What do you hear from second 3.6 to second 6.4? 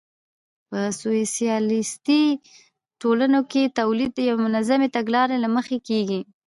تولید د یوې منظمې تګلارې له مخې کېږي